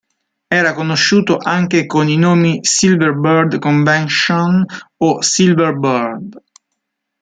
Era 0.49 0.73
conosciuto 0.73 1.37
anche 1.37 1.85
con 1.85 2.07
i 2.09 2.17
nomi 2.17 2.57
Silver 2.63 3.13
Bird 3.13 3.59
Convention 3.59 4.65
o 4.97 5.21
Silver 5.21 5.75
Bird. 5.77 6.41